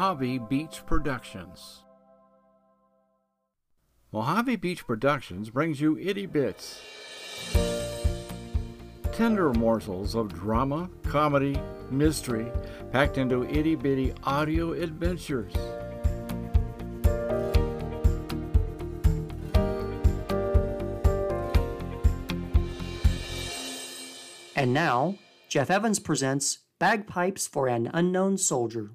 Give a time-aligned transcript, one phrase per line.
[0.00, 1.82] Mojave Beach Productions.
[4.12, 6.80] Mojave Beach Productions brings you Itty Bits.
[9.12, 11.60] Tender morsels of drama, comedy,
[11.90, 12.50] mystery,
[12.90, 15.52] packed into itty bitty audio adventures.
[24.56, 25.16] And now,
[25.50, 28.92] Jeff Evans presents Bagpipes for an Unknown Soldier.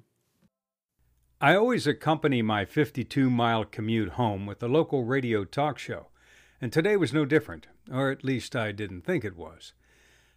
[1.38, 6.06] I always accompany my 52 mile commute home with a local radio talk show,
[6.62, 9.74] and today was no different, or at least I didn't think it was.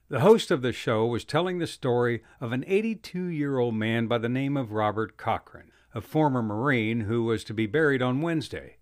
[0.10, 4.08] The host of the show was telling the story of an 82 year old man
[4.08, 8.22] by the name of Robert Cochran, a former Marine who was to be buried on
[8.22, 8.76] Wednesday.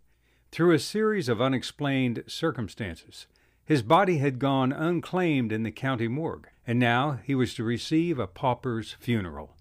[0.51, 3.27] Through a series of unexplained circumstances,
[3.63, 8.17] his body had gone unclaimed in the county morgue, and now he was to receive
[8.17, 9.56] a pauper's funeral.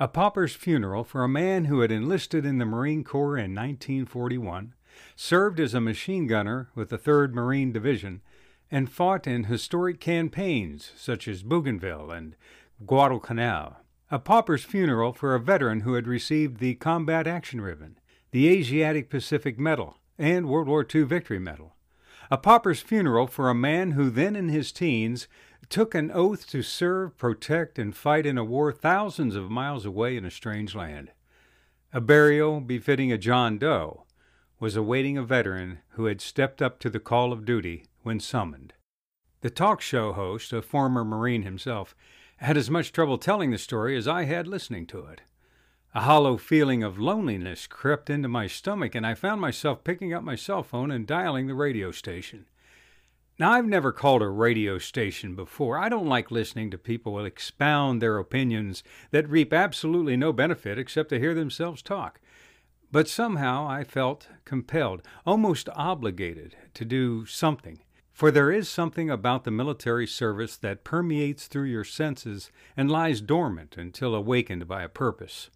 [0.00, 4.74] A pauper's funeral for a man who had enlisted in the Marine Corps in 1941,
[5.14, 8.22] served as a machine gunner with the 3rd Marine Division,
[8.70, 12.34] and fought in historic campaigns such as Bougainville and
[12.86, 13.76] Guadalcanal.
[14.10, 17.98] A pauper's funeral for a veteran who had received the Combat Action Ribbon,
[18.30, 21.76] the Asiatic Pacific Medal, and World War II Victory Medal.
[22.30, 25.28] A pauper's funeral for a man who, then in his teens,
[25.68, 30.16] took an oath to serve, protect, and fight in a war thousands of miles away
[30.16, 31.10] in a strange land.
[31.92, 34.04] A burial befitting a John Doe
[34.58, 38.74] was awaiting a veteran who had stepped up to the call of duty when summoned.
[39.40, 41.96] The talk show host, a former Marine himself,
[42.36, 45.20] had as much trouble telling the story as I had listening to it.
[45.94, 50.24] A hollow feeling of loneliness crept into my stomach, and I found myself picking up
[50.24, 52.46] my cell phone and dialing the radio station.
[53.42, 55.76] Now, I've never called a radio station before.
[55.76, 61.08] I don't like listening to people expound their opinions that reap absolutely no benefit except
[61.08, 62.20] to hear themselves talk.
[62.92, 67.80] But somehow I felt compelled, almost obligated, to do something.
[68.12, 73.20] For there is something about the military service that permeates through your senses and lies
[73.20, 75.50] dormant until awakened by a purpose.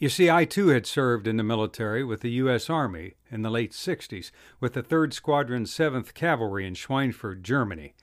[0.00, 2.70] You see, I too had served in the military with the U.S.
[2.70, 7.94] Army in the late 60s with the 3rd Squadron 7th Cavalry in Schweinfurt, Germany.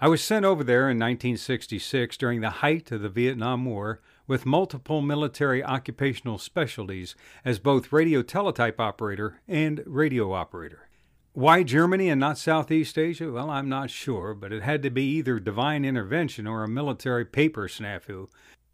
[0.00, 4.46] I was sent over there in 1966 during the height of the Vietnam War with
[4.46, 7.14] multiple military occupational specialties
[7.44, 10.88] as both radio teletype operator and radio operator.
[11.34, 13.30] Why Germany and not Southeast Asia?
[13.30, 17.26] Well, I'm not sure, but it had to be either divine intervention or a military
[17.26, 18.28] paper snafu,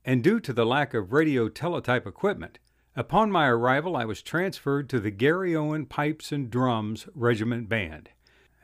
[0.07, 2.61] and due to the lack of radio teletype equipment,
[2.95, 8.11] upon my arrival I was transferred to the Garryowen Pipes and Drums Regiment Band.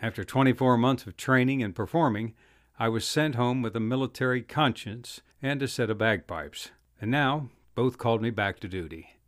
[0.00, 2.34] After 24 months of training and performing,
[2.78, 6.70] I was sent home with a military conscience and a set of bagpipes,
[7.00, 9.18] and now both called me back to duty.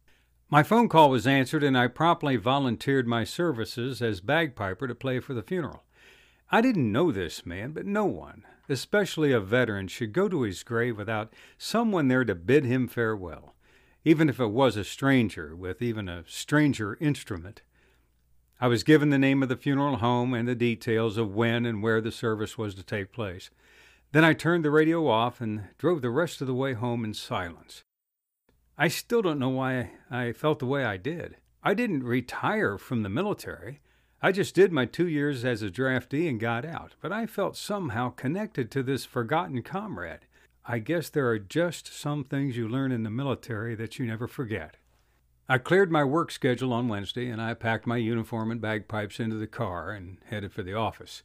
[0.48, 5.18] My phone call was answered, and I promptly volunteered my services as bagpiper to play
[5.18, 5.82] for the funeral.
[6.52, 10.62] I didn't know this man, but no one, especially a veteran, should go to his
[10.62, 13.54] grave without someone there to bid him farewell,
[14.04, 17.62] even if it was a stranger with even a stranger instrument.
[18.60, 21.82] I was given the name of the funeral home and the details of when and
[21.82, 23.50] where the service was to take place.
[24.12, 27.14] Then I turned the radio off and drove the rest of the way home in
[27.14, 27.82] silence.
[28.78, 31.36] I still don't know why I felt the way I did.
[31.62, 33.80] I didn't retire from the military.
[34.24, 37.58] I just did my two years as a draftee and got out, but I felt
[37.58, 40.20] somehow connected to this forgotten comrade.
[40.64, 44.26] I guess there are just some things you learn in the military that you never
[44.26, 44.78] forget.
[45.46, 49.36] I cleared my work schedule on Wednesday and I packed my uniform and bagpipes into
[49.36, 51.22] the car and headed for the office.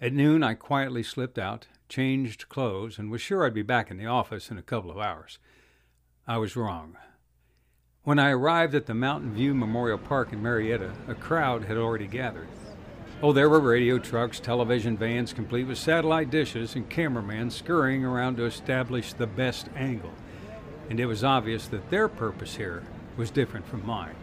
[0.00, 3.98] At noon, I quietly slipped out, changed clothes, and was sure I'd be back in
[3.98, 5.38] the office in a couple of hours.
[6.26, 6.96] I was wrong.
[8.04, 12.08] When I arrived at the Mountain View Memorial Park in Marietta, a crowd had already
[12.08, 12.48] gathered.
[13.22, 18.38] Oh, there were radio trucks, television vans complete with satellite dishes, and cameramen scurrying around
[18.38, 20.10] to establish the best angle.
[20.90, 22.82] And it was obvious that their purpose here
[23.16, 24.16] was different from mine.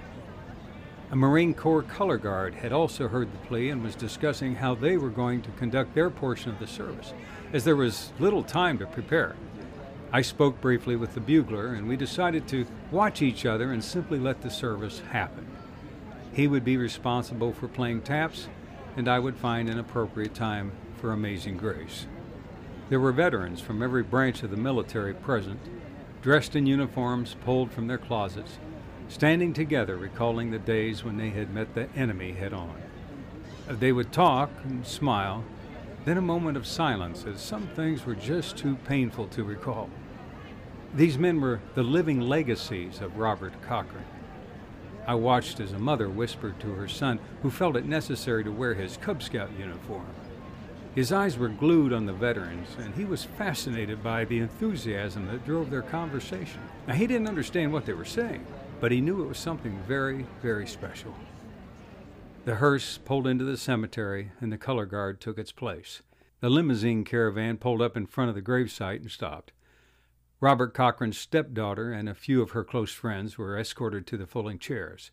[1.11, 4.97] A Marine Corps color guard had also heard the plea and was discussing how they
[4.97, 7.13] were going to conduct their portion of the service,
[7.53, 9.37] as there was little time to prepare.
[10.11, 14.17] I spoke briefly with the bugler, and we decided to watch each other and simply
[14.17, 15.45] let the service happen.
[16.33, 18.47] He would be responsible for playing taps,
[18.97, 22.07] and I would find an appropriate time for Amazing Grace.
[22.89, 25.59] There were veterans from every branch of the military present,
[26.23, 28.57] dressed in uniforms pulled from their closets,
[29.09, 32.75] standing together recalling the days when they had met the enemy head on.
[33.67, 35.43] They would talk and smile
[36.05, 39.89] then a moment of silence, as some things were just too painful to recall.
[40.95, 44.05] These men were the living legacies of Robert Cochran.
[45.05, 48.73] I watched as a mother whispered to her son, who felt it necessary to wear
[48.73, 50.07] his Cub Scout uniform.
[50.95, 55.45] His eyes were glued on the veterans, and he was fascinated by the enthusiasm that
[55.45, 56.59] drove their conversation.
[56.87, 58.45] Now, he didn't understand what they were saying,
[58.81, 61.13] but he knew it was something very, very special.
[62.45, 66.01] The hearse pulled into the cemetery, and the color guard took its place.
[66.39, 69.51] The limousine caravan pulled up in front of the gravesite and stopped.
[70.41, 74.57] Robert Cochran's stepdaughter and a few of her close friends were escorted to the folding
[74.57, 75.11] chairs.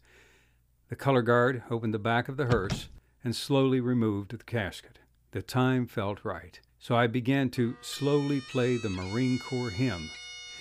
[0.88, 2.88] The color guard opened the back of the hearse
[3.24, 5.00] and slowly removed the casket.
[5.32, 10.10] The time felt right, so I began to slowly play the Marine Corps hymn.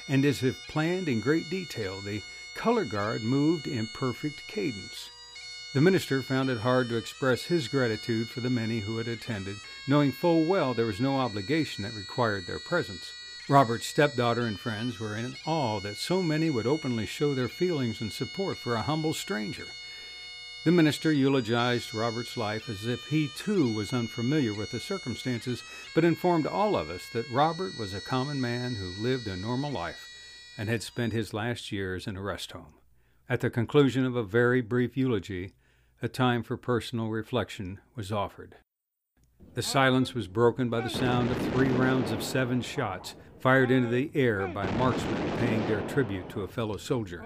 [0.08, 2.24] And as if planned in great detail, the
[2.56, 5.12] color guard moved in perfect cadence.
[5.76, 9.58] The minister found it hard to express his gratitude for the many who had attended,
[9.88, 13.12] knowing full well there was no obligation that required their presence.
[13.48, 18.02] Robert's stepdaughter and friends were in awe that so many would openly show their feelings
[18.02, 19.68] and support for a humble stranger.
[20.64, 25.62] The minister eulogized Robert's life as if he too was unfamiliar with the circumstances,
[25.94, 29.70] but informed all of us that Robert was a common man who lived a normal
[29.70, 30.10] life
[30.58, 32.74] and had spent his last years in a rest home.
[33.30, 35.54] At the conclusion of a very brief eulogy,
[36.02, 38.56] a time for personal reflection was offered.
[39.54, 43.14] The silence was broken by the sound of three rounds of seven shots
[43.46, 47.24] fired into the air by marksmen paying their tribute to a fellow soldier.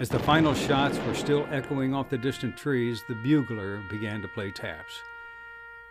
[0.00, 4.26] As the final shots were still echoing off the distant trees, the bugler began to
[4.26, 4.92] play taps.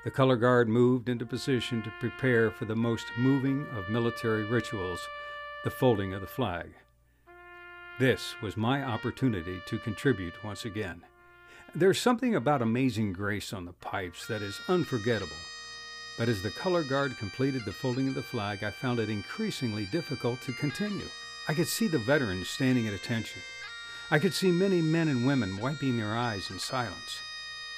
[0.04, 5.00] The color guard moved into position to prepare for the most moving of military rituals,
[5.64, 6.74] the folding of the flag.
[7.98, 11.06] This was my opportunity to contribute once again.
[11.74, 15.32] There's something about amazing grace on the pipes that is unforgettable.
[16.20, 19.86] But as the color guard completed the folding of the flag, I found it increasingly
[19.86, 21.08] difficult to continue.
[21.48, 23.42] I could see the veterans standing at attention.
[24.12, 27.22] I could see many men and women wiping their eyes in silence.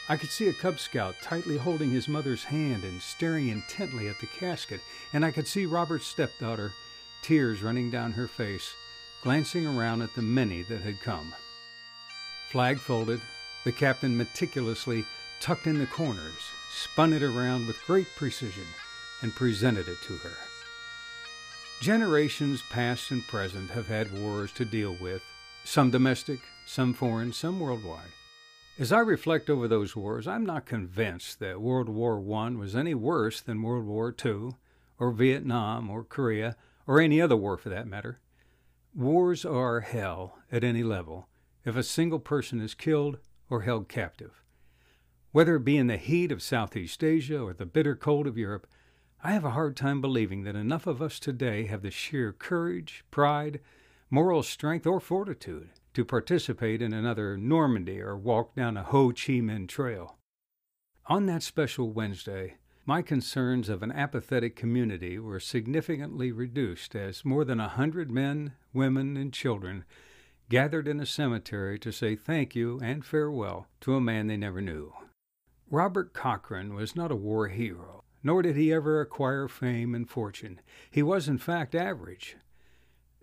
[0.09, 4.19] I could see a Cub Scout tightly holding his mother's hand and staring intently at
[4.19, 4.81] the casket,
[5.13, 6.71] and I could see Robert's stepdaughter,
[7.21, 8.73] tears running down her face,
[9.21, 11.31] glancing around at the many that had come.
[12.49, 13.21] Flag folded,
[13.65, 15.05] the captain meticulously
[15.39, 18.65] tucked in the corners, spun it around with great precision,
[19.21, 20.35] and presented it to her.
[21.81, 25.21] Generations past and present have had wars to deal with,
[25.63, 28.11] some domestic, some foreign, some worldwide.
[28.79, 32.93] As I reflect over those wars, I'm not convinced that World War I was any
[32.95, 34.51] worse than World War II,
[34.97, 36.55] or Vietnam, or Korea,
[36.87, 38.19] or any other war for that matter.
[38.95, 41.27] Wars are hell at any level
[41.63, 43.17] if a single person is killed
[43.49, 44.40] or held captive.
[45.31, 48.67] Whether it be in the heat of Southeast Asia or the bitter cold of Europe,
[49.23, 53.05] I have a hard time believing that enough of us today have the sheer courage,
[53.11, 53.61] pride,
[54.09, 59.39] moral strength, or fortitude to participate in another Normandy or walk down a Ho Chi
[59.39, 60.17] Minh Trail.
[61.05, 67.45] On that special Wednesday, my concerns of an apathetic community were significantly reduced as more
[67.45, 69.85] than a hundred men, women, and children
[70.49, 74.59] gathered in a cemetery to say thank you and farewell to a man they never
[74.59, 74.91] knew.
[75.71, 80.59] Robert Cochran was not a war hero, nor did he ever acquire fame and fortune.
[80.91, 82.35] He was, in fact, average.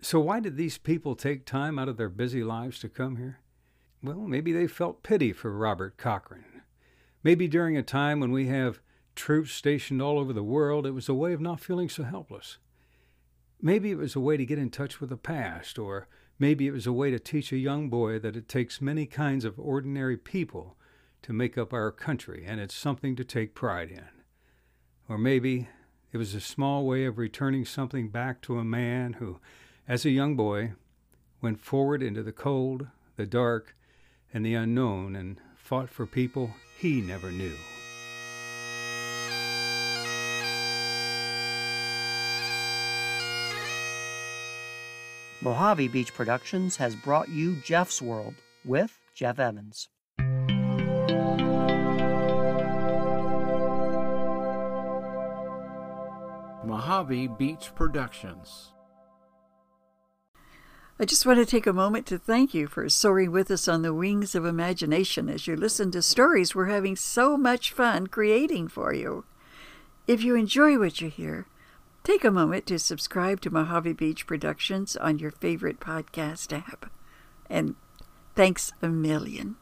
[0.01, 3.39] So, why did these people take time out of their busy lives to come here?
[4.01, 6.63] Well, maybe they felt pity for Robert Cochran.
[7.23, 8.81] Maybe during a time when we have
[9.15, 12.57] troops stationed all over the world, it was a way of not feeling so helpless.
[13.61, 16.07] Maybe it was a way to get in touch with the past, or
[16.39, 19.43] Maybe it was a way to teach a young boy that it takes many kinds
[19.43, 20.77] of ordinary people
[21.21, 24.07] to make up our country, and it's something to take pride in.
[25.07, 25.67] Or maybe
[26.11, 29.39] it was a small way of returning something back to a man who,
[29.87, 30.73] as a young boy,
[31.41, 33.75] went forward into the cold, the dark,
[34.33, 37.55] and the unknown and fought for people he never knew.
[45.41, 48.35] Mojave Beach Productions has brought you Jeff's World
[48.65, 49.87] with Jeff Evans.
[56.65, 58.73] Mojave Beach Productions.
[60.99, 63.81] I just want to take a moment to thank you for soaring with us on
[63.81, 68.67] the wings of imagination as you listen to stories we're having so much fun creating
[68.67, 69.25] for you.
[70.07, 71.47] If you enjoy what you hear,
[72.03, 76.91] Take a moment to subscribe to Mojave Beach Productions on your favorite podcast app.
[77.49, 77.75] And
[78.35, 79.57] thanks a million.